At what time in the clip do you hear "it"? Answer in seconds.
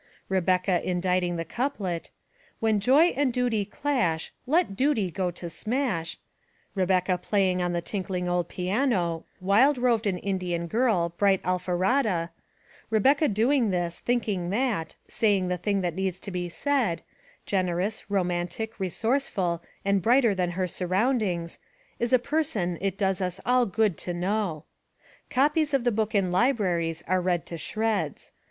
22.81-22.97